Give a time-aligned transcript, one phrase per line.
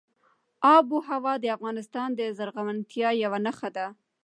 [0.75, 3.85] آب وهوا د افغانستان د زرغونتیا یوه نښه ده.